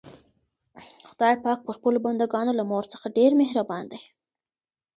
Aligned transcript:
خدای 1.09 1.35
پاک 1.45 1.59
پر 1.65 1.73
خپلو 1.77 1.97
بندګانو 2.05 2.57
له 2.59 2.63
مور 2.69 2.83
څخه 2.93 3.07
ډېر 3.17 3.31
مهربان 3.41 3.83
دی. 3.91 4.01